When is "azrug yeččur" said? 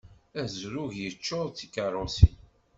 0.41-1.47